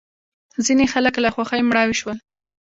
ځینې 0.65 0.85
خلک 0.93 1.15
له 1.23 1.29
خوښۍ 1.35 1.61
مړاوې 1.65 1.95
شول. 2.01 2.17